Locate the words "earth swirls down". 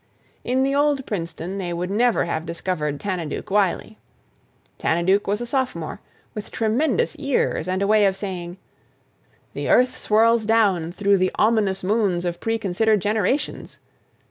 9.69-10.91